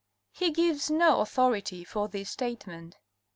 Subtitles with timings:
[0.31, 2.97] He gives no authority for this statement.